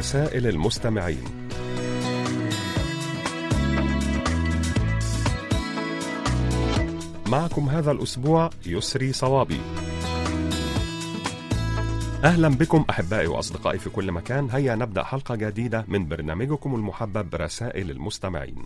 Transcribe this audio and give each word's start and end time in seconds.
رسائل 0.00 0.46
المستمعين. 0.46 1.24
معكم 7.26 7.68
هذا 7.68 7.90
الأسبوع 7.90 8.50
يسري 8.66 9.12
صوابي. 9.12 9.60
أهلا 12.24 12.48
بكم 12.48 12.84
أحبائي 12.90 13.26
وأصدقائي 13.26 13.78
في 13.78 13.90
كل 13.90 14.12
مكان. 14.12 14.50
هيا 14.50 14.74
نبدأ 14.74 15.02
حلقة 15.02 15.34
جديدة 15.34 15.84
من 15.88 16.08
برنامجكم 16.08 16.74
المحبب 16.74 17.34
رسائل 17.34 17.90
المستمعين. 17.90 18.64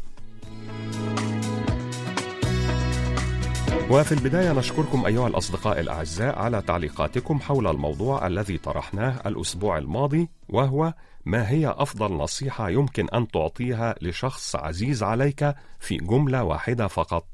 وفي 3.90 4.12
البداية 4.12 4.52
نشكركم 4.52 5.06
أيها 5.06 5.28
الأصدقاء 5.28 5.80
الأعزاء 5.80 6.38
على 6.38 6.62
تعليقاتكم 6.62 7.40
حول 7.40 7.66
الموضوع 7.66 8.26
الذي 8.26 8.58
طرحناه 8.58 9.20
الأسبوع 9.26 9.78
الماضي 9.78 10.28
وهو 10.48 10.94
ما 11.24 11.50
هي 11.50 11.74
أفضل 11.78 12.12
نصيحة 12.12 12.70
يمكن 12.70 13.08
أن 13.08 13.28
تعطيها 13.28 13.94
لشخص 14.02 14.56
عزيز 14.56 15.02
عليك 15.02 15.54
في 15.80 15.96
جملة 15.96 16.44
واحدة 16.44 16.86
فقط. 16.86 17.24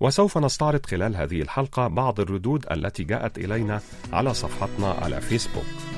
وسوف 0.00 0.38
نستعرض 0.38 0.86
خلال 0.86 1.16
هذه 1.16 1.42
الحلقة 1.42 1.86
بعض 1.88 2.20
الردود 2.20 2.66
التي 2.72 3.04
جاءت 3.04 3.38
إلينا 3.38 3.80
على 4.12 4.34
صفحتنا 4.34 4.90
على 4.90 5.20
فيسبوك. 5.20 5.97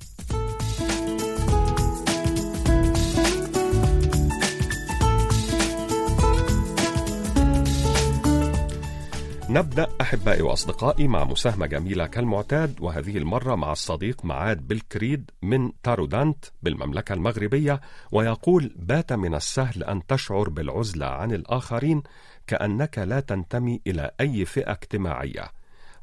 نبدأ 9.51 9.87
أحبائي 10.01 10.41
وأصدقائي 10.41 11.07
مع 11.07 11.23
مساهمة 11.23 11.65
جميلة 11.65 12.07
كالمعتاد 12.07 12.81
وهذه 12.81 13.17
المرة 13.17 13.55
مع 13.55 13.71
الصديق 13.71 14.25
معاد 14.25 14.67
بالكريد 14.67 15.31
من 15.41 15.71
تارودانت 15.83 16.45
بالمملكة 16.63 17.13
المغربية 17.13 17.81
ويقول 18.11 18.75
بات 18.75 19.13
من 19.13 19.35
السهل 19.35 19.83
أن 19.83 20.07
تشعر 20.07 20.49
بالعزلة 20.49 21.05
عن 21.05 21.31
الآخرين 21.31 22.03
كأنك 22.47 22.97
لا 22.97 23.19
تنتمي 23.19 23.81
إلى 23.87 24.11
أي 24.21 24.45
فئة 24.45 24.71
اجتماعية 24.71 25.51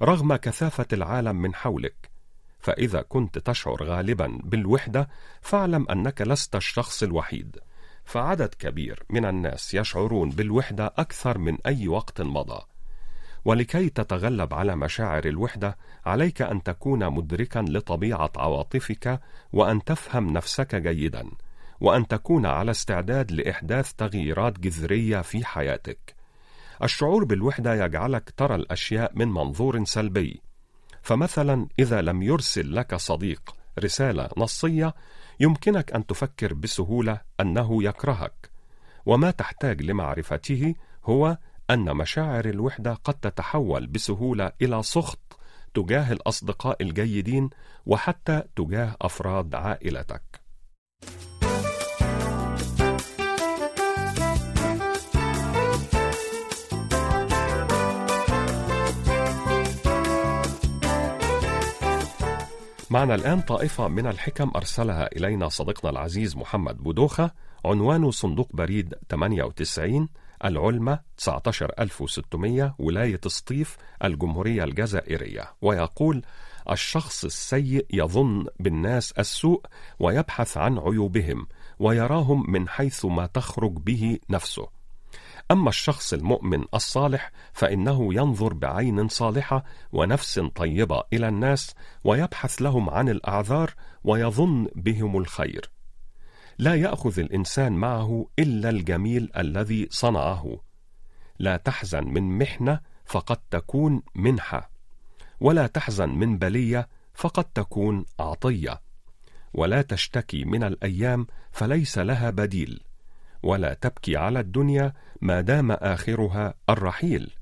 رغم 0.03 0.37
كثافة 0.37 0.87
العالم 0.93 1.37
من 1.37 1.55
حولك. 1.55 2.11
فإذا 2.59 3.03
كنت 3.03 3.39
تشعر 3.39 3.85
غالبا 3.85 4.39
بالوحدة 4.45 5.09
فاعلم 5.41 5.87
أنك 5.91 6.23
لست 6.23 6.57
الشخص 6.57 7.03
الوحيد. 7.03 7.59
فعدد 8.05 8.55
كبير 8.59 9.03
من 9.11 9.25
الناس 9.25 9.75
يشعرون 9.75 10.31
بالوحدة 10.31 10.95
أكثر 10.97 11.39
من 11.39 11.59
أي 11.67 11.89
وقت 11.89 12.21
مضى. 12.21 12.61
ولكي 13.45 13.89
تتغلب 13.89 14.55
على 14.55 14.77
مشاعر 14.77 15.25
الوحدة 15.25 15.77
عليك 16.07 16.43
أن 16.43 16.63
تكون 16.63 17.11
مدركا 17.11 17.59
لطبيعة 17.59 18.31
عواطفك 18.37 19.21
وأن 19.53 19.85
تفهم 19.85 20.33
نفسك 20.33 20.75
جيدا 20.75 21.31
وأن 21.81 22.07
تكون 22.07 22.47
على 22.47 22.71
استعداد 22.71 23.33
لإحداث 23.33 23.93
تغييرات 23.93 24.61
جذرية 24.61 25.21
في 25.21 25.45
حياتك. 25.45 26.15
الشعور 26.83 27.25
بالوحدة 27.25 27.85
يجعلك 27.85 28.31
ترى 28.37 28.55
الأشياء 28.55 29.13
من 29.15 29.29
منظور 29.29 29.85
سلبي. 29.85 30.41
فمثلا 31.03 31.67
إذا 31.79 32.03
لم 32.03 32.23
يرسل 32.23 32.75
لك 32.75 32.95
صديق 32.95 33.55
رسالة 33.79 34.29
نصية 34.37 34.95
يمكنك 35.41 35.93
أن 35.93 36.07
تفكر 36.07 36.55
بسهولة 36.55 37.21
أنه 37.41 37.85
يكرهك. 37.85 38.51
وما 39.07 39.31
تحتاج 39.31 39.83
لمعرفته 39.83 40.75
هو 41.05 41.39
أن 41.71 41.97
مشاعر 41.97 42.45
الوحدة 42.45 42.95
قد 42.95 43.15
تتحول 43.15 43.87
بسهولة 43.87 44.53
إلى 44.63 44.83
سخط 44.83 45.39
تجاه 45.75 46.13
الأصدقاء 46.13 46.83
الجيدين 46.83 47.51
وحتى 47.87 48.43
تجاه 48.57 48.97
أفراد 49.03 49.55
عائلتك. 49.55 50.23
معنا 62.91 63.15
الآن 63.15 63.41
طائفة 63.41 63.89
من 63.89 64.07
الحكم 64.07 64.51
أرسلها 64.57 65.07
إلينا 65.17 65.49
صديقنا 65.49 65.91
العزيز 65.91 66.37
محمد 66.37 66.77
بودوخة 66.77 67.31
عنوان 67.65 68.11
صندوق 68.11 68.49
بريد 68.55 68.95
98 69.11 70.09
العلمة 70.45 71.01
19600 71.17 72.75
ولاية 72.79 73.21
سطيف 73.27 73.77
الجمهورية 74.05 74.65
الجزائرية. 74.65 75.53
ويقول 75.63 76.23
الشخص 76.71 77.25
السيء 77.25 77.87
يظن 77.93 78.47
بالناس 78.61 79.13
السوء 79.13 79.63
ويبحث 79.99 80.57
عن 80.57 80.79
عيوبهم 80.79 81.47
ويراهم 81.79 82.51
من 82.51 82.69
حيث 82.69 83.05
ما 83.05 83.27
تخرج 83.27 83.73
به 83.73 84.19
نفسه. 84.31 84.69
أما 85.51 85.69
الشخص 85.69 86.13
المؤمن 86.13 86.65
الصالح 86.75 87.31
فإنه 87.53 88.15
ينظر 88.15 88.55
بعين 88.55 89.09
صالحة 89.09 89.65
ونفس 89.93 90.39
طيبة 90.39 91.03
إلى 91.13 91.29
الناس 91.29 91.75
ويبحث 92.05 92.63
لهم 92.63 92.91
عن 92.91 93.09
الأعذار 93.09 93.75
ويظن 94.05 94.69
بهم 94.75 95.19
الخير. 95.19 95.71
لا 96.59 96.75
يأخذ 96.75 97.19
الإنسان 97.19 97.73
معه 97.73 98.27
إلا 98.39 98.71
الجميل 98.71 99.31
الذي 99.37 99.89
صنعه. 99.91 100.61
لا 101.39 101.57
تحزن 101.57 102.05
من 102.05 102.39
محنة 102.39 102.81
فقد 103.05 103.37
تكون 103.51 104.03
منحة 104.15 104.71
ولا 105.41 105.67
تحزن 105.67 106.09
من 106.09 106.39
بلية 106.39 106.89
فقد 107.15 107.45
تكون 107.45 108.05
عطية. 108.21 108.81
ولا 109.55 109.83
تشتكي 109.83 110.45
من 110.45 110.65
الأيام 110.65 111.27
فليس 111.53 111.99
لها 111.99 112.31
بديل 112.31 112.81
ولا 113.43 113.75
تبكي 113.75 114.17
على 114.17 114.41
الدنيا 114.41 114.93
ما 115.21 115.41
دام 115.41 115.73
آخرها 115.73 116.55
الرحيل. 116.71 117.35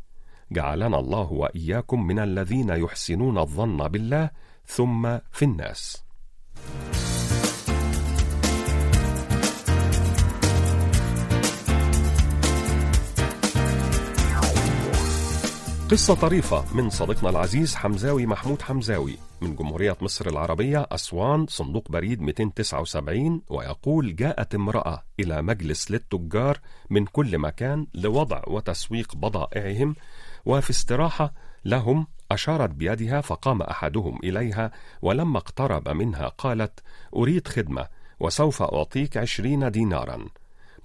جعلنا 0.53 0.99
الله 0.99 1.32
وإياكم 1.32 2.06
من 2.06 2.19
الذين 2.19 2.69
يحسنون 2.69 3.38
الظن 3.38 3.88
بالله 3.88 4.31
ثم 4.66 5.19
في 5.32 5.44
الناس. 5.44 6.05
قصة 15.91 16.14
طريفة 16.14 16.74
من 16.74 16.91
صديقنا 16.91 17.30
العزيز 17.30 17.74
حمزاوي 17.74 18.26
محمود 18.26 18.62
حمزاوي 18.62 19.16
من 19.41 19.56
جمهورية 19.56 19.97
مصر 20.00 20.26
العربية 20.28 20.86
أسوان 20.92 21.47
صندوق 21.47 21.91
بريد 21.91 22.20
279 22.22 23.42
ويقول 23.48 24.16
جاءت 24.16 24.54
امرأة 24.54 25.02
إلى 25.20 25.42
مجلس 25.42 25.91
للتجار 25.91 26.58
من 26.91 27.04
كل 27.06 27.38
مكان 27.38 27.86
لوضع 27.94 28.42
وتسويق 28.46 29.16
بضائعهم 29.16 29.96
وفي 30.46 30.70
استراحة 30.70 31.34
لهم 31.64 32.06
أشارت 32.30 32.70
بيدها 32.70 33.20
فقام 33.20 33.62
أحدهم 33.62 34.19
إليها 34.25 34.70
ولما 35.02 35.38
اقترب 35.38 35.88
منها 35.88 36.28
قالت 36.28 36.80
أريد 37.16 37.48
خدمة 37.48 37.86
وسوف 38.20 38.62
أعطيك 38.62 39.16
عشرين 39.16 39.70
ديناراً. 39.70 40.26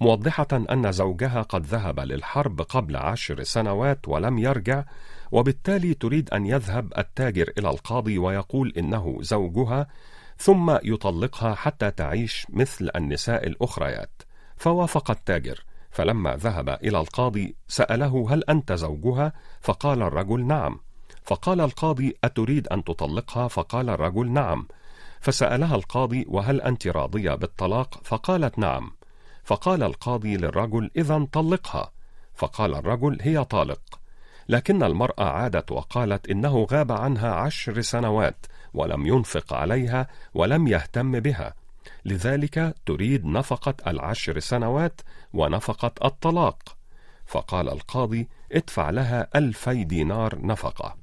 موضحة 0.02 0.46
أن 0.52 0.92
زوجها 0.92 1.42
قد 1.42 1.66
ذهب 1.66 2.00
للحرب 2.00 2.60
قبل 2.60 2.96
عشر 2.96 3.42
سنوات 3.42 4.08
ولم 4.08 4.38
يرجع 4.38 4.84
وبالتالي 5.32 5.94
تريد 5.94 6.30
أن 6.30 6.46
يذهب 6.46 6.92
التاجر 6.98 7.52
إلى 7.58 7.70
القاضي 7.70 8.18
ويقول 8.18 8.72
إنه 8.78 9.18
زوجها 9.20 9.86
ثم 10.38 10.76
يطلقها 10.84 11.54
حتى 11.54 11.90
تعيش 11.90 12.46
مثل 12.50 12.90
النساء 12.96 13.46
الأخريات 13.46 14.22
فوافق 14.56 15.10
التاجر 15.10 15.64
فلما 15.90 16.36
ذهب 16.36 16.68
إلى 16.68 17.00
القاضي 17.00 17.54
سأله 17.68 18.26
هل 18.30 18.44
أنت 18.44 18.72
زوجها؟ 18.72 19.32
فقال 19.60 20.02
الرجل 20.02 20.46
نعم 20.46 20.80
فقال 21.22 21.60
القاضي 21.60 22.16
أتريد 22.24 22.68
أن 22.68 22.84
تطلقها؟ 22.84 23.48
فقال 23.48 23.90
الرجل 23.90 24.30
نعم 24.30 24.68
فسألها 25.20 25.74
القاضي 25.74 26.26
وهل 26.28 26.60
أنت 26.60 26.86
راضية 26.86 27.34
بالطلاق؟ 27.34 28.00
فقالت 28.04 28.58
نعم 28.58 28.90
فقال 29.44 29.82
القاضي 29.82 30.36
للرجل 30.36 30.90
إذا 30.96 31.26
طلقها 31.32 31.90
فقال 32.34 32.74
الرجل 32.74 33.18
هي 33.20 33.44
طالق. 33.44 34.00
لكن 34.48 34.82
المرأة 34.82 35.24
عادت 35.24 35.72
وقالت 35.72 36.30
إنه 36.30 36.66
غاب 36.70 36.92
عنها 36.92 37.34
عشر 37.34 37.80
سنوات 37.80 38.46
ولم 38.74 39.06
ينفق 39.06 39.52
عليها 39.52 40.06
ولم 40.34 40.68
يهتم 40.68 41.20
بها. 41.20 41.54
لذلك 42.04 42.74
تريد 42.86 43.24
نفقة 43.26 43.74
العشر 43.86 44.38
سنوات 44.38 45.00
ونفقة 45.34 45.92
الطلاق. 46.04 46.76
فقال 47.26 47.68
القاضي 47.68 48.28
ادفع 48.52 48.90
لها 48.90 49.28
ألفي 49.34 49.84
دينار 49.84 50.46
نفقة. 50.46 50.96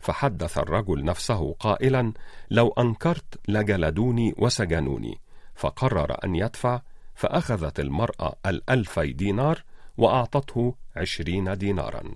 فحدث 0.00 0.58
الرجل 0.58 1.04
نفسه 1.04 1.52
قائلا 1.60 2.12
لو 2.50 2.68
أنكرت 2.68 3.40
لجلدوني 3.48 4.34
وسجنوني. 4.38 5.20
فقرر 5.54 6.16
أن 6.24 6.34
يدفع 6.34 6.80
فأخذت 7.14 7.80
المرأة 7.80 8.34
الألفي 8.46 9.12
دينار 9.12 9.64
وأعطته 9.96 10.74
عشرين 10.96 11.58
دينارا. 11.58 12.14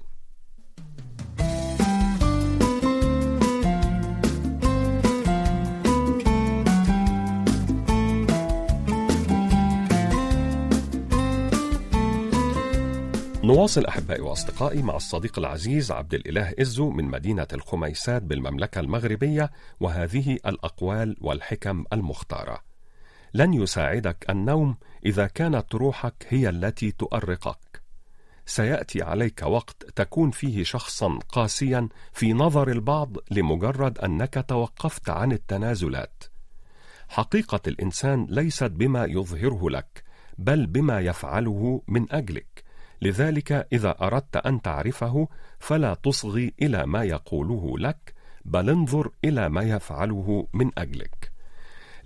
نواصل 13.45 13.87
أحبائي 13.87 14.21
وأصدقائي 14.21 14.83
مع 14.83 14.97
الصديق 14.97 15.39
العزيز 15.39 15.93
عبد 15.93 16.15
الإله 16.15 16.55
إزو 16.61 16.91
من 16.91 17.05
مدينة 17.05 17.47
الخميسات 17.53 18.23
بالمملكة 18.23 18.81
المغربية 18.81 19.51
وهذه 19.81 20.39
الأقوال 20.47 21.17
والحكم 21.21 21.85
المختارة. 21.93 22.68
لن 23.35 23.55
يساعدك 23.55 24.31
النوم 24.31 24.77
إذا 25.07 25.27
كانت 25.27 25.75
روحك 25.75 26.27
هي 26.29 26.49
التي 26.49 26.91
تؤرقك. 26.91 27.83
سيأتي 28.47 29.03
عليك 29.03 29.43
وقت 29.43 29.85
تكون 29.97 30.31
فيه 30.31 30.65
شخصا 30.65 31.19
قاسيا 31.29 31.89
في 32.13 32.33
نظر 32.33 32.69
البعض 32.71 33.17
لمجرد 33.31 33.99
أنك 33.99 34.45
توقفت 34.49 35.11
عن 35.11 35.33
التنازلات. 35.33 36.25
حقيقة 37.09 37.61
الإنسان 37.67 38.27
ليست 38.31 38.71
بما 38.71 39.05
يظهره 39.05 39.71
لك 39.71 40.05
بل 40.39 40.67
بما 40.67 41.01
يفعله 41.01 41.83
من 41.89 42.13
أجلك. 42.13 42.65
لذلك 43.03 43.53
إذا 43.73 43.97
أردت 44.01 44.37
أن 44.37 44.63
تعرفه 44.63 45.29
فلا 45.59 45.95
تصغي 45.95 46.55
إلى 46.63 46.87
ما 46.87 47.05
يقوله 47.05 47.79
لك 47.79 48.15
بل 48.45 48.71
انظر 48.71 49.11
إلى 49.25 49.49
ما 49.49 49.63
يفعله 49.63 50.49
من 50.55 50.71
أجلك. 50.79 51.38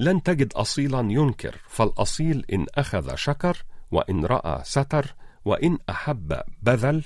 لن 0.02 0.22
تجد 0.22 0.52
أصيلا 0.52 1.00
ينكر 1.00 1.60
فالأصيل 1.68 2.44
إن 2.52 2.66
أخذ 2.74 3.14
شكر 3.14 3.64
وإن 3.90 4.24
رأى 4.24 4.64
ستر 4.64 5.14
وإن 5.44 5.78
أحب 5.90 6.40
بذل 6.62 7.04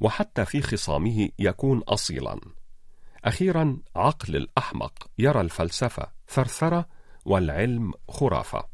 وحتى 0.00 0.44
في 0.44 0.62
خصامه 0.62 1.28
يكون 1.38 1.78
أصيلا. 1.78 2.40
أخيرا 3.24 3.76
عقل 3.96 4.36
الأحمق 4.36 5.10
يرى 5.18 5.40
الفلسفة 5.40 6.06
ثرثرة 6.28 6.86
والعلم 7.24 7.92
خرافة. 8.08 8.64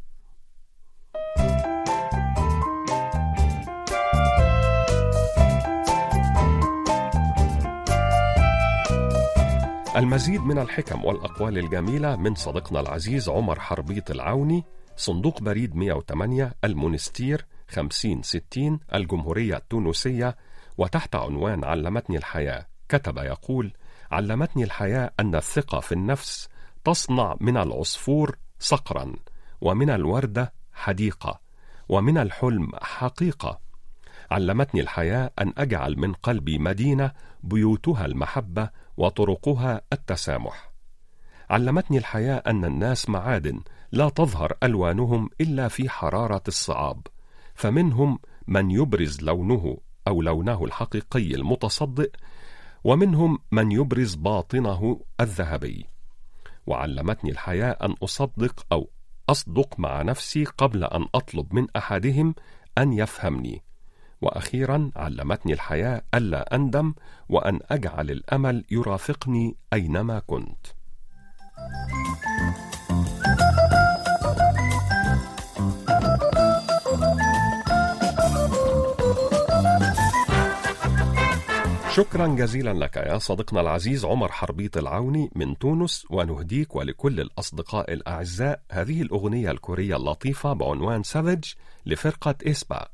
المزيد 9.97 10.41
من 10.41 10.59
الحكم 10.59 11.05
والأقوال 11.05 11.59
الجميلة 11.59 12.17
من 12.17 12.35
صديقنا 12.35 12.81
العزيز 12.81 13.29
عمر 13.29 13.61
حربيط 13.61 14.11
العوني 14.11 14.65
صندوق 14.97 15.41
بريد 15.43 15.77
108 15.77 16.55
المونستير 16.65 17.47
5060 17.69 18.81
الجمهورية 18.95 19.57
التونسية 19.57 20.37
وتحت 20.79 21.15
عنوان 21.15 21.65
علمتني 21.65 22.17
الحياة. 22.17 22.67
كتب 22.89 23.19
يقول 23.19 23.73
علمتني 24.11 24.65
الحياة 24.65 25.13
أن 25.21 25.35
الثقة 25.35 25.81
في 25.81 25.93
النفس 25.93 26.49
تصنع 26.85 27.37
من 27.41 27.57
العصفور 27.57 28.37
صقرا 28.59 29.13
ومن 29.61 29.91
الوردة 29.91 30.53
حديقة 30.73 31.41
ومن 31.89 32.19
الحلم 32.19 32.71
حقيقة. 32.83 33.61
علمتني 34.31 34.81
الحياة 34.81 35.31
أن 35.39 35.53
أجعل 35.59 35.99
من 35.99 36.13
قلبي 36.13 36.59
مدينة 36.59 37.13
بيوتها 37.43 38.07
المحبة 38.07 38.71
وطرقها 38.97 39.81
التسامح. 39.93 40.73
علمتني 41.51 41.99
الحياة 41.99 42.37
أن 42.47 42.65
الناس 42.65 43.09
معادن 43.09 43.61
لا 43.93 44.09
تظهر 44.09 44.57
ألوانهم 44.63 45.31
إلا 45.41 45.69
في 45.69 45.89
حرارة 45.89 46.43
الصعاب 46.49 47.07
فمنهم 47.55 48.19
من 48.47 48.71
يبرز 48.71 49.23
لونه 49.23 49.79
أو 50.09 50.23
لونه 50.23 50.65
الحقيقي 50.65 51.35
المتصدئ 51.35 52.11
ومنهم 52.85 53.39
من 53.53 53.73
يبرز 53.73 54.15
باطنه 54.15 55.01
الذهبي. 55.21 55.87
وعلمتني 56.67 57.31
الحياة 57.31 57.77
أن 57.83 57.95
أصدق 58.03 58.67
أو 58.73 58.91
أصدق 59.29 59.81
مع 59.81 60.03
نفسي 60.03 60.45
قبل 60.45 60.85
أن 60.85 61.07
أطلب 61.15 61.55
من 61.55 61.67
أحدهم 61.77 62.35
أن 62.79 62.93
يفهمني. 62.93 63.63
وأخيرا 64.25 64.91
علمتني 64.97 65.53
الحياة 65.53 66.03
ألا 66.15 66.55
أندم 66.55 66.95
وأن 67.29 67.61
أجعل 67.71 68.11
الأمل 68.11 68.65
يرافقني 68.71 69.57
أينما 69.73 70.19
كنت. 70.19 70.67
شكرا 81.95 82.27
جزيلا 82.27 82.73
لك 82.73 82.97
يا 82.97 83.19
صديقنا 83.19 83.61
العزيز 83.61 84.05
عمر 84.05 84.33
حربيط 84.33 84.77
العوني 84.77 85.31
من 85.35 85.59
تونس 85.59 86.07
ونهديك 86.11 86.77
ولكل 86.77 87.21
الأصدقاء 87.21 87.93
الأعزاء 87.93 88.61
هذه 88.71 89.03
الأغنية 89.03 89.51
الكورية 89.51 89.97
اللطيفة 89.97 90.53
بعنوان 90.53 91.03
سافيج 91.03 91.45
لفرقة 91.87 92.35
إسبا. 92.47 92.89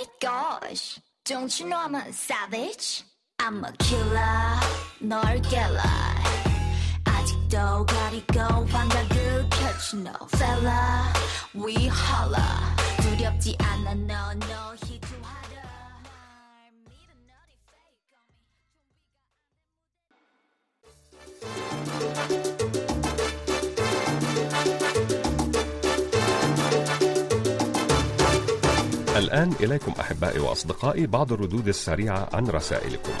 my 0.00 0.04
gosh, 0.20 0.98
don't 1.24 1.60
you 1.60 1.68
know 1.68 1.78
I'm 1.78 1.94
a 1.94 2.12
savage? 2.12 3.02
I'm 3.38 3.62
a 3.64 3.72
killer, 3.78 4.60
널 5.00 5.42
깨라. 5.42 5.82
아직도 7.04 7.84
가리고 7.84 8.64
반각을 8.66 9.48
펼치노 9.50 10.10
fella. 10.34 11.12
We 11.54 11.88
holla. 11.88 12.76
두렵지 13.02 13.56
않아 13.60 13.92
no 13.92 14.32
no 14.32 14.74
희 14.84 14.98
الآن 29.41 29.55
إليكم 29.63 29.93
أحبائي 29.99 30.39
وأصدقائي 30.39 31.07
بعض 31.07 31.33
الردود 31.33 31.67
السريعة 31.67 32.29
عن 32.33 32.47
رسائلكم. 32.47 33.11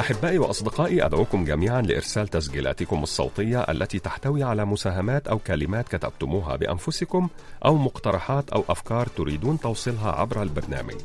أحبائي 0.00 0.38
وأصدقائي 0.38 1.06
أدعوكم 1.06 1.44
جميعا 1.44 1.82
لإرسال 1.82 2.28
تسجيلاتكم 2.28 3.02
الصوتية 3.02 3.60
التي 3.60 3.98
تحتوي 3.98 4.42
على 4.42 4.64
مساهمات 4.64 5.28
أو 5.28 5.38
كلمات 5.38 5.88
كتبتموها 5.88 6.56
بأنفسكم 6.56 7.28
أو 7.64 7.76
مقترحات 7.76 8.50
أو 8.50 8.64
أفكار 8.68 9.06
تريدون 9.06 9.60
توصيلها 9.60 10.12
عبر 10.12 10.42
البرنامج. 10.42 10.96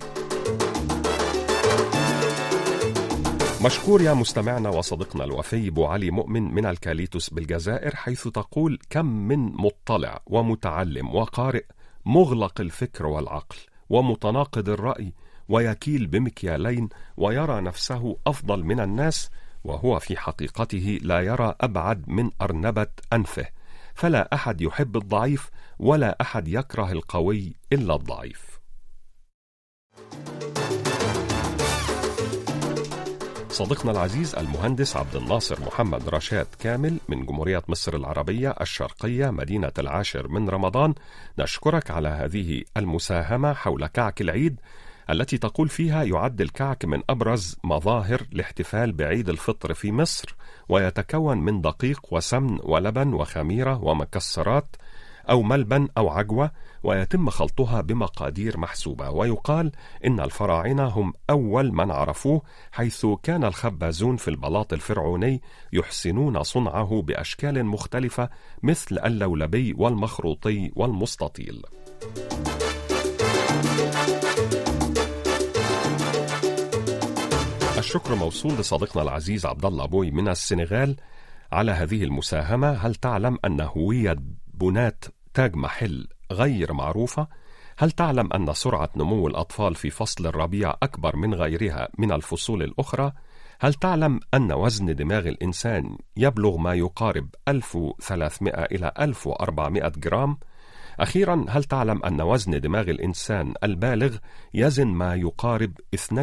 مشكور 3.66 4.01
يا 4.01 4.13
مستمعنا 4.13 4.70
وصديقنا 4.70 5.24
الوفي 5.24 5.70
بو 5.70 5.86
علي 5.86 6.12
مؤمن 6.12 6.54
من 6.54 6.66
الكاليتوس 6.66 7.30
بالجزائر 7.30 7.96
حيث 7.96 8.28
تقول 8.28 8.80
كم 8.90 9.06
من 9.06 9.40
مطلع 9.40 10.22
ومتعلم 10.28 11.16
وقارئ 11.16 11.63
مغلق 12.05 12.62
الفكر 12.62 13.05
والعقل 13.05 13.58
ومتناقض 13.89 14.70
الرأي 14.70 15.13
ويكيل 15.50 16.08
بمكيالين 16.08 16.89
ويرى 17.17 17.62
نفسه 17.62 18.17
أفضل 18.27 18.63
من 18.63 18.79
الناس 18.79 19.29
وهو 19.63 20.00
في 20.00 20.17
حقيقته 20.17 21.00
لا 21.01 21.20
يرى 21.20 21.55
أبعد 21.62 22.10
من 22.10 22.31
أرنبة 22.41 22.88
أنفه. 23.13 23.46
فلا 23.93 24.34
أحد 24.34 24.62
يحب 24.62 24.98
الضعيف 24.98 25.50
ولا 25.79 26.17
أحد 26.22 26.48
يكره 26.48 26.91
القوي 26.91 27.55
إلا 27.74 27.96
الضعيف. 27.96 28.50
صديقنا 33.65 33.91
العزيز 33.91 34.36
المهندس 34.36 34.98
عبد 34.98 35.15
الناصر 35.15 35.62
محمد 35.62 36.10
رشاد 36.10 36.48
كامل 36.60 36.98
من 37.10 37.25
جمهورية 37.25 37.63
مصر 37.68 37.96
العربية 37.96 38.56
الشرقية 38.62 39.30
مدينة 39.30 39.72
العاشر 39.80 40.27
من 40.27 40.50
رمضان. 40.50 40.94
نشكرك 41.39 41.91
على 41.91 42.08
هذه 42.08 42.63
المساهمة 42.77 43.53
حول 43.53 43.88
كعك 43.88 44.22
العيد 44.22 44.60
التي 45.10 45.38
تقول 45.38 45.70
فيها 45.70 46.03
يعد 46.03 46.41
الكعك 46.41 46.86
من 46.86 47.01
أبرز 47.10 47.58
مظاهر 47.63 48.22
الاحتفال 48.34 48.91
بعيد 48.91 49.30
الفطر 49.30 49.74
في 49.74 49.91
مصر 49.91 50.36
ويتكون 50.70 51.38
من 51.38 51.62
دقيق 51.62 52.01
وسمن 52.12 52.60
ولبن 52.63 53.13
وخميرة 53.13 53.84
ومكسرات 53.84 54.75
أو 55.32 55.42
ملبن 55.42 55.88
أو 55.98 56.10
عجوة 56.10 56.52
ويتم 56.84 57.30
خلطها 57.30 57.82
بمقادير 57.82 58.58
محسوبة 58.58 59.10
ويقال 59.10 59.72
إن 60.06 60.20
الفراعنة 60.20 60.86
هم 60.86 61.14
أول 61.30 61.72
من 61.72 61.92
عرفوه 61.92 62.42
حيث 62.72 63.06
كان 63.24 63.44
الخبازون 63.44 64.18
في 64.18 64.28
البلاط 64.28 64.74
الفرعوني 64.74 65.42
يحسنون 65.74 66.44
صنعه 66.44 67.02
بأشكال 67.02 67.66
مختلفة 67.66 68.30
مثل 68.64 69.00
اللولبي 69.06 69.74
والمخروطي 69.78 70.72
والمستطيل. 70.76 71.62
الشكر 77.78 78.16
موصول 78.16 78.54
لصديقنا 78.54 79.04
العزيز 79.04 79.46
عبد 79.46 79.66
الله 79.66 79.86
بوي 79.86 80.12
من 80.12 80.28
السنغال 80.28 80.96
على 81.52 81.72
هذه 81.72 82.04
المساهمة 82.04 82.72
هل 82.72 82.96
تعلم 82.96 83.38
أن 83.46 83.62
هوية 83.62 84.16
بنات 84.54 85.06
تاج 85.34 85.56
محل 85.56 86.08
غير 86.32 86.74
معروفة؟ 86.74 87.28
هل 87.78 87.92
تعلم 87.92 88.34
أن 88.34 88.54
سرعة 88.54 88.90
نمو 88.96 89.28
الأطفال 89.28 89.76
في 89.76 89.90
فصل 89.90 90.26
الربيع 90.26 90.74
أكبر 90.84 91.16
من 91.16 91.34
غيرها 91.34 91.90
من 91.98 92.12
الفصول 92.12 92.64
الأخرى؟ 92.64 93.12
هل 93.62 93.74
تعلم 93.74 94.20
أن 94.34 94.52
وزن 94.52 94.96
دماغ 94.96 95.28
الإنسان 95.28 95.98
يبلغ 96.18 96.58
ما 96.58 96.74
يقارب 96.74 97.30
1300 97.48 98.54
إلى 98.54 98.92
1400 99.00 99.92
جرام؟ 99.98 100.38
أخيرا 101.00 101.46
هل 101.50 101.64
تعلم 101.64 102.04
أن 102.06 102.22
وزن 102.22 102.60
دماغ 102.60 102.90
الإنسان 102.90 103.54
البالغ 103.64 104.18
يزن 104.54 104.88
ما 104.88 105.16
يقارب 105.16 105.74
2% 105.96 106.14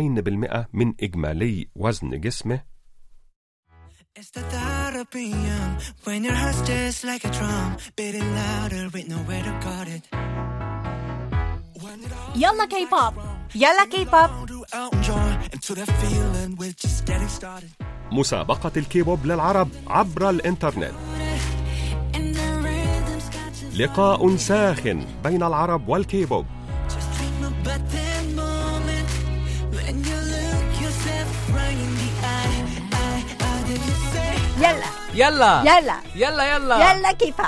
من 0.72 0.94
إجمالي 1.02 1.68
وزن 1.76 2.20
جسمه؟ 2.20 2.62
It's 4.18 4.30
the 4.30 4.42
thought 4.52 4.96
of 5.00 5.06
being 5.10 5.40
young 5.48 5.72
when 6.04 6.24
your 6.24 6.34
heart's 6.34 6.60
just 6.68 7.04
like 7.10 7.24
a 7.24 7.30
drum, 7.38 7.76
beating 7.94 8.28
louder 8.38 8.84
with 8.94 9.06
no 9.14 9.26
way 9.26 9.42
to 9.46 9.52
guard 9.64 9.88
it. 9.96 10.04
يلا 12.36 12.64
كي 12.64 12.86
بوب 12.90 13.14
يلا 13.54 13.84
كي 13.90 14.04
بوب. 14.04 14.30
مسابقة 18.12 18.72
الكيبوب 18.76 19.26
للعرب 19.26 19.68
عبر 19.86 20.30
الإنترنت 20.30 20.92
لقاء 23.74 24.36
ساخن 24.36 25.06
بين 25.24 25.42
العرب 25.42 25.88
والكيبوب 25.88 26.46
just 26.88 27.18
يلا. 34.58 34.86
يلا. 35.14 35.62
يلا. 35.62 35.96
يلا 36.14 36.56
يلا. 36.56 36.92
يلا 36.92 37.12
كي 37.12 37.34
بوب 37.38 37.46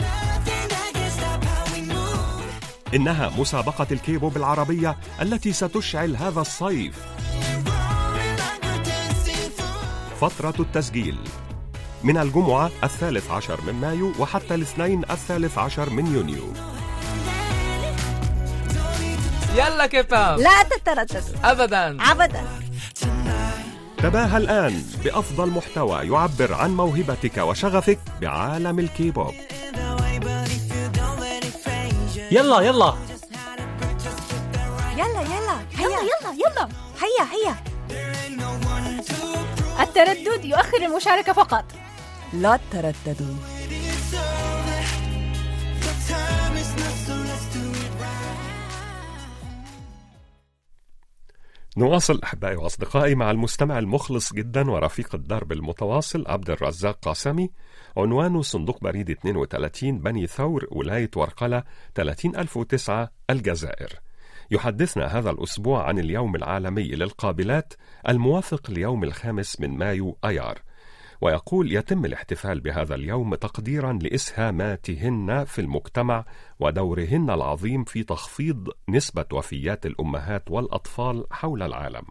nothing 0.00 0.68
that 0.72 0.92
can 0.94 1.10
stop 1.16 1.44
how 1.44 1.74
we 1.74 1.80
move? 1.92 2.94
إنها 2.94 3.30
مسابقة 3.38 3.86
الكيبوب 3.90 4.36
العربية 4.36 4.96
التي 5.22 5.52
ستشعل 5.52 6.16
هذا 6.16 6.40
الصيف. 6.40 6.94
فترة 10.20 10.54
التسجيل. 10.60 11.18
من 12.04 12.18
الجمعة 12.18 12.70
الثالث 12.84 13.30
عشر 13.30 13.60
من 13.60 13.74
مايو 13.74 14.12
وحتى 14.18 14.54
الاثنين 14.54 15.04
الثالث 15.10 15.58
عشر 15.58 15.90
من 15.90 16.14
يونيو. 16.14 16.52
يلا 19.54 19.86
كيباب 19.86 20.38
لا 20.38 20.62
تترددوا 20.62 21.50
ابدا. 21.50 21.96
أبدا. 22.10 22.44
تباهى 24.02 24.36
الآن 24.36 24.84
بأفضل 25.04 25.50
محتوى 25.50 26.08
يعبر 26.08 26.54
عن 26.54 26.76
موهبتك 26.76 27.38
وشغفك 27.38 27.98
بعالم 28.20 28.78
الكيبوب. 28.78 29.34
يلا 32.30 32.60
يلا. 32.60 32.94
يلا 34.96 35.20
يلا 35.20 35.56
يلا 35.78 36.00
يلا 36.00 36.32
يلا. 36.32 36.68
هيا 37.02 37.24
هيا. 37.32 37.56
التردد 39.80 40.44
يؤخر 40.44 40.76
المشاركة 40.76 41.32
فقط. 41.32 41.64
لا 42.32 42.58
ترددوا. 42.72 43.59
نواصل 51.76 52.20
أحبائي 52.24 52.56
وأصدقائي 52.56 53.14
مع 53.14 53.30
المستمع 53.30 53.78
المخلص 53.78 54.32
جدا 54.32 54.70
ورفيق 54.70 55.14
الدرب 55.14 55.52
المتواصل 55.52 56.24
عبد 56.28 56.50
الرزاق 56.50 56.98
قاسمي 57.02 57.50
عنوانه 57.96 58.42
صندوق 58.42 58.80
بريد 58.84 59.10
32 59.10 59.98
بني 59.98 60.26
ثور 60.26 60.66
ولاية 60.70 61.10
ورقلة 61.16 61.62
30009 61.94 63.10
الجزائر. 63.30 63.92
يحدثنا 64.50 65.18
هذا 65.18 65.30
الأسبوع 65.30 65.88
عن 65.88 65.98
اليوم 65.98 66.36
العالمي 66.36 66.88
للقابلات 66.88 67.72
الموافق 68.08 68.70
ليوم 68.70 69.04
الخامس 69.04 69.60
من 69.60 69.78
مايو 69.78 70.18
أيار. 70.24 70.58
ويقول 71.20 71.72
يتم 71.72 72.04
الاحتفال 72.04 72.60
بهذا 72.60 72.94
اليوم 72.94 73.34
تقديرا 73.34 73.92
لإسهاماتهن 73.92 75.44
في 75.44 75.60
المجتمع 75.60 76.24
ودورهن 76.60 77.30
العظيم 77.30 77.84
في 77.84 78.02
تخفيض 78.02 78.68
نسبة 78.88 79.26
وفيات 79.32 79.86
الأمهات 79.86 80.50
والأطفال 80.50 81.24
حول 81.30 81.62
العالم. 81.62 82.04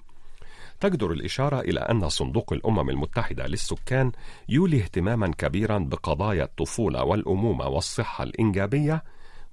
تجدر 0.79 1.11
الإشارة 1.11 1.59
إلى 1.59 1.79
أن 1.79 2.09
صندوق 2.09 2.53
الأمم 2.53 2.89
المتحدة 2.89 3.47
للسكان 3.47 4.11
يولي 4.49 4.81
اهتماما 4.81 5.27
كبيرا 5.37 5.77
بقضايا 5.77 6.43
الطفولة 6.43 7.03
والأمومة 7.03 7.67
والصحة 7.67 8.23
الإنجابية 8.23 9.03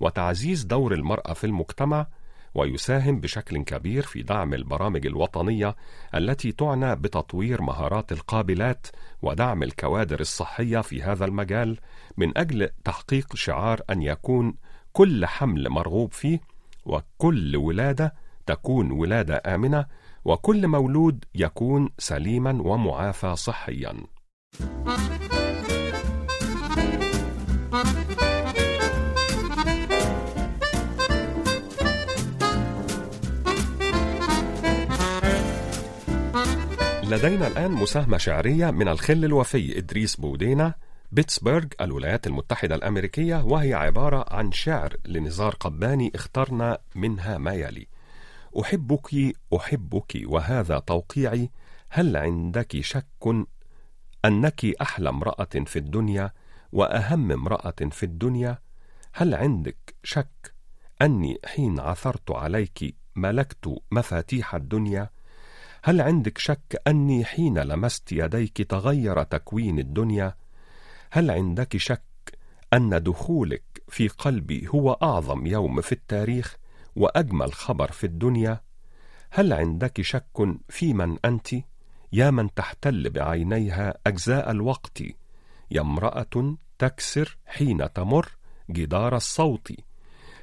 وتعزيز 0.00 0.64
دور 0.64 0.94
المرأة 0.94 1.32
في 1.32 1.44
المجتمع 1.44 2.06
ويساهم 2.56 3.20
بشكل 3.20 3.62
كبير 3.64 4.02
في 4.02 4.22
دعم 4.22 4.54
البرامج 4.54 5.06
الوطنية 5.06 5.76
التي 6.14 6.52
تعنى 6.52 6.96
بتطوير 6.96 7.62
مهارات 7.62 8.12
القابلات 8.12 8.86
ودعم 9.22 9.62
الكوادر 9.62 10.20
الصحية 10.20 10.80
في 10.80 11.02
هذا 11.02 11.24
المجال 11.24 11.78
من 12.16 12.38
أجل 12.38 12.68
تحقيق 12.84 13.36
شعار 13.36 13.80
أن 13.90 14.02
يكون 14.02 14.54
كل 14.92 15.26
حمل 15.26 15.68
مرغوب 15.68 16.12
فيه 16.12 16.40
وكل 16.86 17.56
ولادة 17.56 18.14
تكون 18.46 18.90
ولادة 18.90 19.42
آمنة 19.46 19.86
وكل 20.24 20.68
مولود 20.68 21.24
يكون 21.34 21.90
سليما 21.98 22.62
ومعافى 22.62 23.36
صحيا. 23.36 23.94
لدينا 37.10 37.46
الآن 37.46 37.70
مساهمة 37.70 38.18
شعرية 38.18 38.70
من 38.70 38.88
الخل 38.88 39.24
الوفي 39.24 39.78
إدريس 39.78 40.16
بودينا 40.16 40.74
بيتسبرغ 41.12 41.64
الولايات 41.80 42.26
المتحدة 42.26 42.74
الأمريكية 42.74 43.44
وهي 43.44 43.74
عبارة 43.74 44.24
عن 44.34 44.52
شعر 44.52 44.96
لنزار 45.04 45.54
قباني 45.54 46.12
اخترنا 46.14 46.78
منها 46.94 47.38
ما 47.38 47.52
يلي. 47.54 47.86
أحبك 48.60 49.34
أحبك 49.56 50.22
وهذا 50.24 50.78
توقيعي 50.78 51.50
هل 51.88 52.16
عندك 52.16 52.80
شك 52.80 53.46
أنك 54.24 54.64
أحلى 54.64 55.08
امرأة 55.08 55.64
في 55.66 55.78
الدنيا 55.78 56.30
وأهم 56.72 57.32
امرأة 57.32 57.90
في 57.90 58.02
الدنيا؟ 58.02 58.58
هل 59.12 59.34
عندك 59.34 59.94
شك 60.02 60.54
أني 61.02 61.38
حين 61.44 61.80
عثرت 61.80 62.30
عليك 62.30 62.96
ملكت 63.16 63.82
مفاتيح 63.90 64.54
الدنيا؟ 64.54 65.15
هل 65.88 66.00
عندك 66.00 66.38
شك 66.38 66.82
أني 66.86 67.24
حين 67.24 67.58
لمست 67.58 68.12
يديك 68.12 68.62
تغير 68.62 69.22
تكوين 69.22 69.78
الدنيا؟ 69.78 70.34
هل 71.10 71.30
عندك 71.30 71.76
شك 71.76 72.02
أن 72.72 73.02
دخولك 73.02 73.82
في 73.88 74.08
قلبي 74.08 74.68
هو 74.68 74.92
أعظم 74.92 75.46
يوم 75.46 75.80
في 75.80 75.92
التاريخ 75.92 76.56
وأجمل 76.96 77.52
خبر 77.52 77.90
في 77.92 78.04
الدنيا؟ 78.04 78.60
هل 79.30 79.52
عندك 79.52 80.00
شك 80.02 80.58
في 80.68 80.92
من 80.92 81.16
أنت؟ 81.24 81.48
يا 82.12 82.30
من 82.30 82.54
تحتل 82.54 83.10
بعينيها 83.10 83.94
أجزاء 84.06 84.50
الوقت 84.50 85.02
يا 85.70 85.80
امرأة 85.80 86.56
تكسر 86.78 87.38
حين 87.46 87.92
تمر 87.92 88.28
جدار 88.70 89.16
الصوت. 89.16 89.72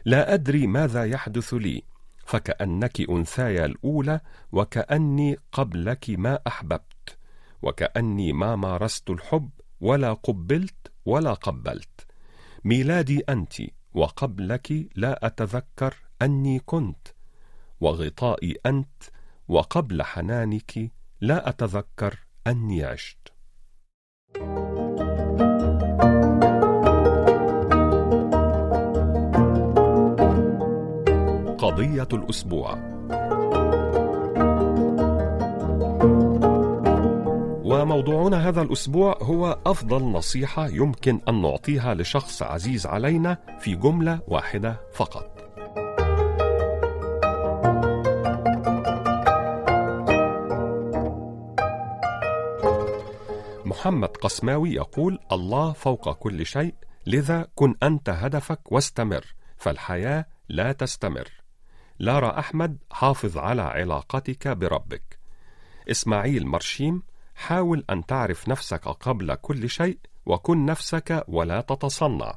لا 0.05 0.33
أدري 0.33 0.67
ماذا 0.67 1.05
يحدث 1.05 1.53
لي 1.53 1.83
فكأنك 2.23 3.09
أنثاي 3.09 3.65
الأولى 3.65 4.19
وكأني 4.51 5.37
قبلك 5.51 6.09
ما 6.09 6.39
أحببت 6.47 7.17
وكأني 7.61 8.33
ما 8.33 8.55
مارست 8.55 9.09
الحب 9.09 9.49
ولا 9.81 10.13
قبلت 10.13 10.91
ولا 11.05 11.33
قبلت. 11.33 12.07
ميلادي 12.63 13.19
أنت 13.29 13.53
وقبلك 13.93 14.89
لا 14.95 15.25
أتذكر 15.25 15.95
أني 16.21 16.59
كنت. 16.59 17.07
وغطائي 17.81 18.55
أنت 18.65 19.03
وقبل 19.47 20.03
حنانك 20.03 20.91
لا 21.21 21.49
أتذكر 21.49 22.19
أني 22.47 22.83
عشت. 22.83 23.33
قضية 31.73 32.07
الأسبوع. 32.13 32.77
وموضوعنا 37.63 38.49
هذا 38.49 38.61
الأسبوع 38.61 39.17
هو 39.21 39.57
أفضل 39.65 40.03
نصيحة 40.03 40.67
يمكن 40.67 41.21
أن 41.29 41.41
نعطيها 41.41 41.93
لشخص 41.93 42.43
عزيز 42.43 42.85
علينا 42.85 43.37
في 43.59 43.75
جملة 43.75 44.19
واحدة 44.27 44.79
فقط. 44.93 45.43
محمد 53.65 54.09
قسماوي 54.09 54.73
يقول 54.73 55.19
الله 55.31 55.71
فوق 55.73 56.11
كل 56.11 56.45
شيء 56.45 56.73
لذا 57.07 57.47
كن 57.55 57.75
أنت 57.83 58.09
هدفك 58.09 58.71
واستمر 58.71 59.25
فالحياة 59.57 60.25
لا 60.49 60.71
تستمر. 60.71 61.42
لارا 61.99 62.39
أحمد 62.39 62.77
حافظ 62.91 63.37
على 63.37 63.61
علاقتك 63.61 64.47
بربك. 64.47 65.19
إسماعيل 65.91 66.47
مرشيم 66.47 67.03
حاول 67.35 67.85
أن 67.89 68.05
تعرف 68.05 68.49
نفسك 68.49 68.87
قبل 68.87 69.35
كل 69.35 69.69
شيء 69.69 69.99
وكن 70.25 70.65
نفسك 70.65 71.23
ولا 71.27 71.61
تتصنع. 71.61 72.35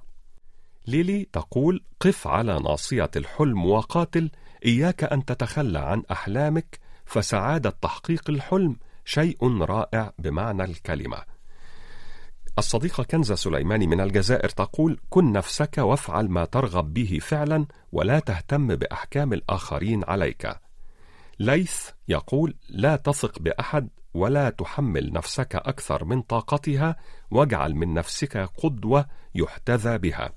ليلي 0.87 1.29
تقول 1.33 1.85
قف 2.01 2.27
على 2.27 2.61
ناصية 2.61 3.11
الحلم 3.17 3.67
وقاتل 3.67 4.31
إياك 4.65 5.05
أن 5.05 5.25
تتخلى 5.25 5.79
عن 5.79 6.03
أحلامك 6.11 6.79
فسعادة 7.05 7.71
تحقيق 7.71 8.31
الحلم 8.31 8.77
شيء 9.05 9.63
رائع 9.63 10.13
بمعنى 10.19 10.65
الكلمة. 10.65 11.36
الصديقة 12.59 13.03
كنزة 13.03 13.35
سليماني 13.35 13.87
من 13.87 14.01
الجزائر 14.01 14.49
تقول 14.49 15.01
كن 15.11 15.33
نفسك 15.33 15.79
وافعل 15.79 16.29
ما 16.29 16.45
ترغب 16.45 16.95
به 16.95 17.19
فعلا 17.23 17.67
ولا 17.93 18.19
تهتم 18.19 18.67
بأحكام 18.77 19.33
الآخرين 19.33 20.05
عليك. 20.05 20.49
ليث 21.39 21.91
يقول 22.09 22.55
لا 22.69 22.97
تثق 22.97 23.39
بأحد 23.39 23.89
ولا 24.15 24.51
تحمل 24.51 25.13
نفسك 25.13 25.57
أكثر 25.57 26.05
من 26.05 26.23
طاقتها 26.23 26.97
واجعل 27.31 27.75
من 27.75 27.95
نفسك 27.95 28.37
قدوة 28.37 29.07
يحتذى 29.35 29.99
بها. 29.99 30.33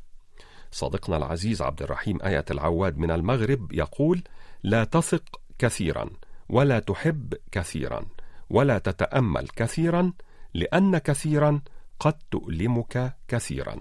صديقنا 0.71 1.17
العزيز 1.17 1.61
عبد 1.61 1.81
الرحيم 1.81 2.21
آية 2.21 2.45
العواد 2.51 2.97
من 2.97 3.11
المغرب 3.11 3.71
يقول 3.71 4.23
لا 4.63 4.83
تثق 4.83 5.41
كثيرا 5.59 6.09
ولا 6.49 6.79
تحب 6.79 7.33
كثيرا 7.51 8.05
ولا 8.49 8.77
تتأمل 8.77 9.47
كثيرا 9.47 10.13
لأن 10.53 10.97
كثيرا 10.97 11.61
قد 11.99 12.13
تؤلمك 12.31 13.17
كثيرا. 13.27 13.75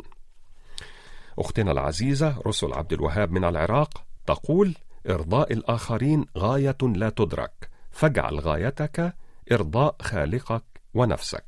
أختنا 1.38 1.72
العزيزة 1.72 2.40
رسل 2.46 2.72
عبد 2.72 2.92
الوهاب 2.92 3.30
من 3.30 3.44
العراق 3.44 4.04
تقول 4.26 4.74
إرضاء 5.10 5.52
الآخرين 5.52 6.24
غاية 6.38 6.76
لا 6.82 7.10
تدرك. 7.10 7.70
فاجعل 7.90 8.40
غايتك 8.40 9.14
إرضاء 9.52 9.96
خالقك 10.02 10.64
ونفسك. 10.94 11.44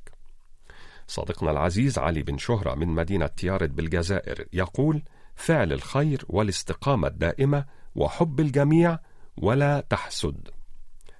صديقنا 1.06 1.50
العزيز 1.50 1.98
علي 1.98 2.22
بن 2.22 2.38
شهرة 2.38 2.74
من 2.74 2.88
مدينة 2.88 3.26
تيارت 3.26 3.70
بالجزائر 3.70 4.46
يقول 4.52 5.02
فعل 5.34 5.72
الخير 5.72 6.24
والاستقامة 6.28 7.08
الدائمة 7.08 7.64
وحب 7.94 8.40
الجميع 8.40 8.98
ولا 9.36 9.80
تحسد. 9.80 10.48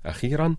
أخيرا 0.07 0.57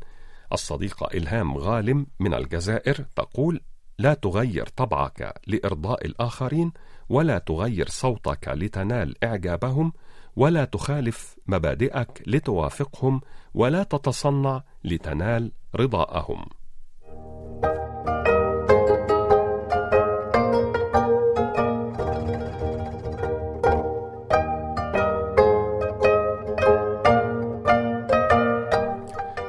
الصديقة 0.54 1.18
إلهام 1.18 1.58
غالم 1.58 2.08
من 2.20 2.34
الجزائر 2.34 3.06
تقول 3.16 3.62
لا 4.02 4.14
تغير 4.14 4.68
طبعك 4.78 5.34
لإرضاء 5.48 6.06
الآخرين 6.06 6.72
ولا 7.10 7.38
تغير 7.38 7.90
صوتك 7.90 8.48
لتنال 8.48 9.24
إعجابهم 9.24 9.94
ولا 10.36 10.66
تخالف 10.66 11.36
مبادئك 11.48 12.24
لتوافقهم 12.28 13.22
ولا 13.54 13.84
تتصنع 13.84 14.64
لتنال 14.84 15.52
رضاءهم. 15.76 16.46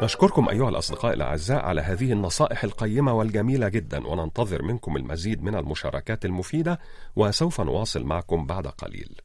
نشكركم 0.03 0.49
أيها 0.49 0.69
الأصدقاء 0.69 1.15
الأعزاء 1.15 1.65
على 1.65 1.81
هذه 1.81 2.13
النصائح 2.13 2.65
القيمة 2.65 3.13
والجميلة 3.13 3.69
جدا 3.69 4.07
وننتظر 4.07 4.63
منكم 4.63 4.97
المزيد 4.97 5.43
من 5.43 5.55
المشاركات 5.55 6.25
المفيدة 6.25 6.79
وسوف 7.17 7.61
نواصل 7.61 8.05
معكم 8.05 8.47
بعد 8.47 8.67
قليل. 8.67 9.21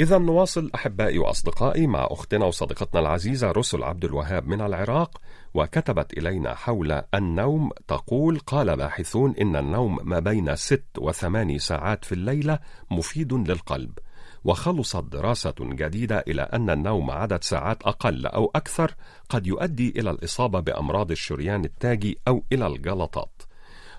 إذا 0.00 0.18
نواصل 0.18 0.70
أحبائي 0.74 1.18
وأصدقائي 1.18 1.86
مع 1.86 2.08
أختنا 2.10 2.44
وصديقتنا 2.44 3.00
العزيزة 3.00 3.50
رسل 3.50 3.82
عبد 3.82 4.04
الوهاب 4.04 4.48
من 4.48 4.60
العراق 4.60 5.20
وكتبت 5.54 6.18
إلينا 6.18 6.54
حول 6.54 7.02
النوم 7.14 7.70
تقول 7.88 8.38
قال 8.38 8.76
باحثون 8.76 9.34
إن 9.40 9.56
النوم 9.56 9.98
ما 10.02 10.18
بين 10.18 10.56
ست 10.56 10.84
وثماني 10.98 11.58
ساعات 11.58 12.04
في 12.04 12.12
الليلة 12.12 12.58
مفيد 12.90 13.32
للقلب 13.32 13.98
وخلصت 14.44 15.04
دراسة 15.04 15.54
جديدة 15.60 16.24
إلى 16.28 16.42
أن 16.42 16.70
النوم 16.70 17.10
عدد 17.10 17.44
ساعات 17.44 17.82
أقل 17.82 18.26
أو 18.26 18.50
أكثر 18.54 18.94
قد 19.28 19.46
يؤدي 19.46 19.88
إلى 19.96 20.10
الإصابة 20.10 20.60
بأمراض 20.60 21.10
الشريان 21.10 21.64
التاجي 21.64 22.18
أو 22.28 22.44
إلى 22.52 22.66
الجلطات. 22.66 23.42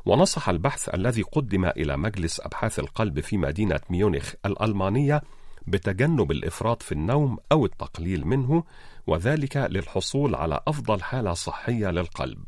ونصح 0.05 0.49
البحث 0.49 0.89
الذي 0.95 1.21
قدم 1.21 1.65
إلى 1.65 1.97
مجلس 1.97 2.39
أبحاث 2.39 2.79
القلب 2.79 3.19
في 3.19 3.37
مدينة 3.37 3.79
ميونخ 3.89 4.33
الألمانية 4.45 5.21
بتجنب 5.67 6.31
الإفراط 6.31 6.83
في 6.83 6.91
النوم 6.91 7.37
أو 7.51 7.65
التقليل 7.65 8.27
منه 8.27 8.63
وذلك 9.07 9.57
للحصول 9.57 10.35
على 10.35 10.59
أفضل 10.67 11.01
حالة 11.01 11.33
صحية 11.33 11.91
للقلب. 11.91 12.43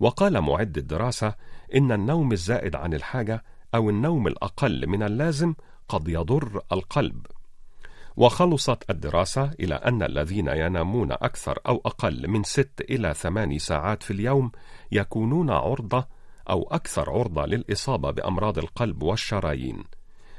وقال 0.00 0.40
معد 0.40 0.78
الدراسة 0.78 1.34
إن 1.74 1.92
النوم 1.92 2.32
الزائد 2.32 2.76
عن 2.76 2.94
الحاجة 2.94 3.44
أو 3.74 3.90
النوم 3.90 4.26
الأقل 4.26 4.86
من 4.86 5.02
اللازم 5.02 5.54
قد 5.88 6.08
يضر 6.08 6.60
القلب. 6.72 7.26
وخلصت 8.16 8.90
الدراسة 8.90 9.50
إلى 9.60 9.74
أن 9.74 10.02
الذين 10.02 10.48
ينامون 10.48 11.12
أكثر 11.12 11.58
أو 11.66 11.82
أقل 11.86 12.28
من 12.28 12.42
ست 12.42 12.84
إلى 12.90 13.14
ثماني 13.14 13.58
ساعات 13.58 14.02
في 14.02 14.10
اليوم 14.10 14.52
يكونون 14.92 15.50
عرضة 15.50 16.06
أو 16.50 16.68
أكثر 16.70 17.10
عرضة 17.10 17.46
للإصابة 17.46 18.10
بأمراض 18.10 18.58
القلب 18.58 19.02
والشرايين. 19.02 19.84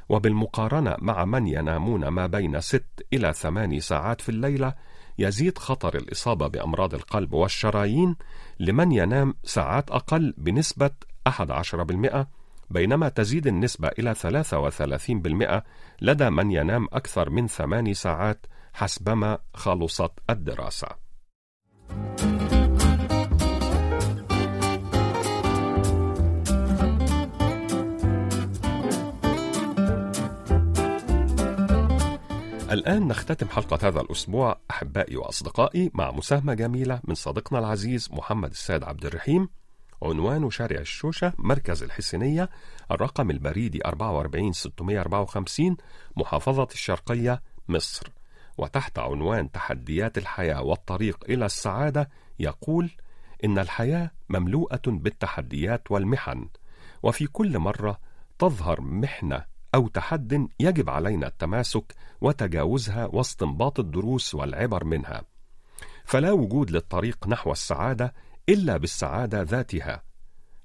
وبالمقارنة 0.09 0.95
مع 0.99 1.25
من 1.25 1.47
ينامون 1.47 2.07
ما 2.07 2.27
بين 2.27 2.61
ست 2.61 3.05
إلى 3.13 3.33
ثماني 3.33 3.79
ساعات 3.79 4.21
في 4.21 4.29
الليلة 4.29 4.73
يزيد 5.19 5.57
خطر 5.57 5.95
الإصابة 5.95 6.47
بأمراض 6.47 6.93
القلب 6.93 7.33
والشرايين 7.33 8.15
لمن 8.59 8.91
ينام 8.91 9.33
ساعات 9.43 9.91
أقل 9.91 10.33
بنسبة 10.37 10.91
11% 11.29 12.25
بينما 12.69 13.09
تزيد 13.09 13.47
النسبة 13.47 13.87
إلى 13.87 14.15
33% 14.15 15.63
لدى 16.01 16.29
من 16.29 16.51
ينام 16.51 16.87
أكثر 16.93 17.29
من 17.29 17.47
ثماني 17.47 17.93
ساعات 17.93 18.45
حسبما 18.73 19.37
خلصت 19.53 20.11
الدراسة. 20.29 20.87
الآن 32.71 33.07
نختتم 33.07 33.49
حلقة 33.49 33.87
هذا 33.87 34.01
الأسبوع 34.01 34.59
أحبائي 34.71 35.17
وأصدقائي 35.17 35.91
مع 35.93 36.11
مساهمة 36.11 36.53
جميلة 36.53 36.99
من 37.03 37.15
صديقنا 37.15 37.59
العزيز 37.59 38.09
محمد 38.11 38.49
السيد 38.49 38.83
عبد 38.83 39.05
الرحيم 39.05 39.49
عنوان 40.03 40.49
شارع 40.49 40.79
الشوشة 40.79 41.33
مركز 41.37 41.83
الحسينية 41.83 42.49
الرقم 42.91 43.31
البريدي 43.31 43.85
44654 43.85 45.77
محافظة 46.17 46.67
الشرقية 46.73 47.41
مصر. 47.69 48.07
وتحت 48.57 48.99
عنوان 48.99 49.51
تحديات 49.51 50.17
الحياة 50.17 50.61
والطريق 50.61 51.17
إلى 51.29 51.45
السعادة 51.45 52.09
يقول 52.39 52.91
إن 53.43 53.59
الحياة 53.59 54.11
مملوءة 54.29 54.81
بالتحديات 54.87 55.91
والمحن 55.91 56.49
وفي 57.03 57.27
كل 57.27 57.59
مرة 57.59 57.99
تظهر 58.39 58.81
محنة 58.81 59.48
أو 59.75 59.87
تحد 59.87 60.47
يجب 60.59 60.89
علينا 60.89 61.27
التماسك 61.27 61.95
وتجاوزها 62.21 63.05
واستنباط 63.05 63.79
الدروس 63.79 64.35
والعبر 64.35 64.83
منها. 64.83 65.21
فلا 66.05 66.31
وجود 66.31 66.71
للطريق 66.71 67.27
نحو 67.27 67.51
السعادة 67.51 68.13
إلا 68.49 68.77
بالسعادة 68.77 69.41
ذاتها. 69.41 70.03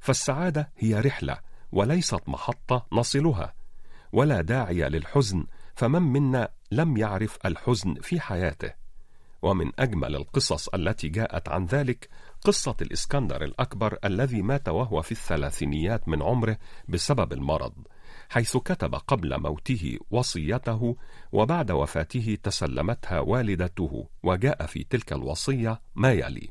فالسعادة 0.01 0.73
هي 0.77 1.01
رحلة 1.01 1.39
وليست 1.73 2.29
محطة 2.29 2.87
نصلها. 2.93 3.55
ولا 4.13 4.41
داعي 4.41 4.89
للحزن 4.89 5.47
فمن 5.75 6.03
منا 6.03 6.49
لم 6.73 6.97
يعرف 6.97 7.39
الحزن 7.47 7.95
في 7.95 8.21
حياته. 8.21 8.85
ومن 9.43 9.73
أجمل 9.79 10.17
القصص 10.17 10.69
التي 10.69 11.09
جاءت 11.09 11.49
عن 11.49 11.67
ذلك 11.67 12.09
قصة 12.45 12.77
الإسكندر 12.83 13.45
الأكبر 13.45 13.99
الذي 14.05 14.43
مات 14.43 14.69
وهو 14.69 15.03
في 15.03 15.13
الثلاثينيات 15.13 16.09
من 16.09 16.23
عمره 16.23 16.59
بسبب 16.89 17.33
المرض. 17.33 17.73
حيث 18.31 18.57
كتب 18.57 18.95
قبل 18.95 19.41
موته 19.41 19.99
وصيته 20.11 20.97
وبعد 21.33 21.71
وفاته 21.71 22.39
تسلمتها 22.43 23.21
والدته 23.21 24.09
وجاء 24.23 24.67
في 24.67 24.85
تلك 24.91 25.13
الوصية 25.13 25.81
ما 25.95 26.13
يلي: 26.13 26.49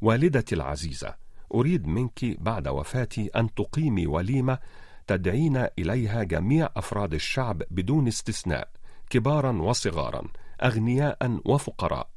والدتي 0.00 0.54
العزيزة، 0.54 1.14
أريد 1.54 1.86
منك 1.86 2.24
بعد 2.24 2.68
وفاتي 2.68 3.26
أن 3.26 3.54
تقيمي 3.54 4.06
وليمة 4.06 4.58
تدعين 5.06 5.66
إليها 5.78 6.22
جميع 6.22 6.68
أفراد 6.76 7.14
الشعب 7.14 7.62
بدون 7.70 8.08
استثناء، 8.08 8.68
كبارا 9.10 9.52
وصغارا، 9.52 10.22
أغنياء 10.62 11.40
وفقراء، 11.44 12.08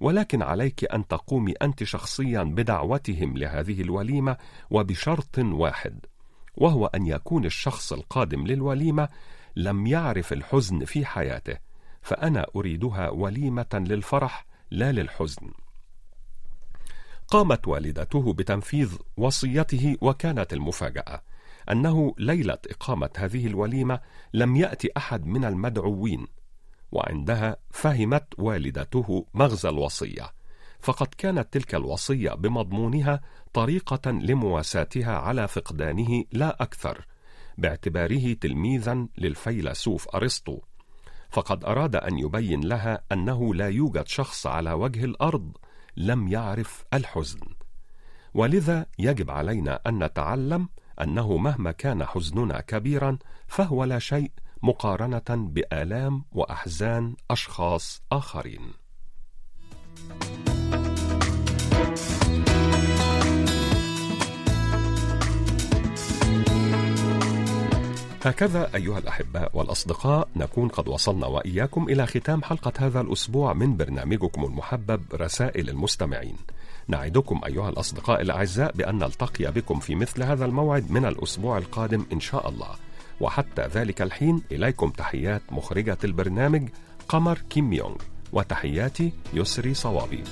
ولكن 0.00 0.42
عليك 0.42 0.92
أن 0.92 1.06
تقومي 1.06 1.52
أنت 1.52 1.84
شخصيا 1.84 2.42
بدعوتهم 2.42 3.36
لهذه 3.36 3.80
الوليمة 3.82 4.36
وبشرط 4.70 5.38
واحد. 5.38 6.06
وهو 6.58 6.86
أن 6.86 7.06
يكون 7.06 7.44
الشخص 7.44 7.92
القادم 7.92 8.46
للوليمة 8.46 9.08
لم 9.56 9.86
يعرف 9.86 10.32
الحزن 10.32 10.84
في 10.84 11.06
حياته 11.06 11.56
فأنا 12.02 12.46
أريدها 12.56 13.10
وليمة 13.10 13.66
للفرح 13.74 14.46
لا 14.70 14.92
للحزن. 14.92 15.50
قامت 17.28 17.68
والدته 17.68 18.32
بتنفيذ 18.32 18.96
وصيته 19.16 19.96
وكانت 20.00 20.52
المفاجأة 20.52 21.22
أنه 21.70 22.14
ليلة 22.18 22.58
إقامة 22.70 23.10
هذه 23.16 23.46
الوليمة 23.46 24.00
لم 24.34 24.56
يأتي 24.56 24.90
أحد 24.96 25.26
من 25.26 25.44
المدعوين 25.44 26.26
وعندها 26.92 27.56
فهمت 27.70 28.26
والدته 28.38 29.26
مغزى 29.34 29.68
الوصية. 29.68 30.37
فقد 30.80 31.06
كانت 31.18 31.52
تلك 31.52 31.74
الوصية 31.74 32.30
بمضمونها 32.30 33.20
طريقة 33.52 34.10
لمواساتها 34.10 35.16
على 35.16 35.48
فقدانه 35.48 36.24
لا 36.32 36.62
أكثر 36.62 37.06
باعتباره 37.58 38.32
تلميذا 38.32 39.06
للفيلسوف 39.18 40.08
أرسطو 40.14 40.60
فقد 41.30 41.64
أراد 41.64 41.96
أن 41.96 42.18
يبين 42.18 42.60
لها 42.60 43.00
أنه 43.12 43.54
لا 43.54 43.68
يوجد 43.68 44.06
شخص 44.06 44.46
على 44.46 44.72
وجه 44.72 45.04
الأرض 45.04 45.56
لم 45.96 46.28
يعرف 46.28 46.84
الحزن 46.94 47.40
ولذا 48.34 48.86
يجب 48.98 49.30
علينا 49.30 49.80
أن 49.86 50.04
نتعلم 50.04 50.68
أنه 51.00 51.36
مهما 51.36 51.72
كان 51.72 52.04
حزننا 52.04 52.60
كبيرا 52.60 53.18
فهو 53.46 53.84
لا 53.84 53.98
شيء 53.98 54.32
مقارنة 54.62 55.22
بآلام 55.28 56.24
وأحزان 56.32 57.16
أشخاص 57.30 58.02
آخرين. 58.12 58.72
هكذا 68.22 68.70
أيها 68.74 68.98
الأحباء 68.98 69.50
والأصدقاء 69.54 70.28
نكون 70.36 70.68
قد 70.68 70.88
وصلنا 70.88 71.26
وإياكم 71.26 71.88
إلى 71.88 72.06
ختام 72.06 72.42
حلقة 72.42 72.72
هذا 72.78 73.00
الأسبوع 73.00 73.52
من 73.52 73.76
برنامجكم 73.76 74.44
المحبب 74.44 75.02
رسائل 75.14 75.68
المستمعين. 75.68 76.36
نعدكم 76.88 77.40
أيها 77.46 77.68
الأصدقاء 77.68 78.20
الأعزاء 78.20 78.72
بأن 78.72 78.98
نلتقي 78.98 79.52
بكم 79.52 79.78
في 79.80 79.94
مثل 79.94 80.22
هذا 80.22 80.44
الموعد 80.44 80.90
من 80.90 81.04
الأسبوع 81.04 81.58
القادم 81.58 82.06
إن 82.12 82.20
شاء 82.20 82.48
الله. 82.48 82.70
وحتى 83.20 83.66
ذلك 83.66 84.02
الحين 84.02 84.42
إليكم 84.52 84.90
تحيات 84.90 85.42
مخرجة 85.50 85.98
البرنامج 86.04 86.68
قمر 87.08 87.38
كيم 87.50 87.72
يونغ 87.72 87.96
وتحياتي 88.32 89.12
يسري 89.34 89.74
صوابي 89.74 90.24